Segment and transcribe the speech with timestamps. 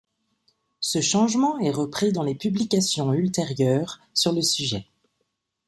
[0.79, 4.87] Ce changement est repris dans les publications ultérieures sur le sujet.